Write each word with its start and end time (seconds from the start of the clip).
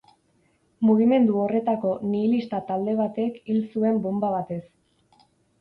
Mugimendu 0.89 1.35
horretako 1.41 1.91
nihilista-talde 2.13 2.97
batek 3.03 3.39
hil 3.53 3.63
zuen 3.75 4.03
bonba 4.07 4.33
batez. 4.39 4.63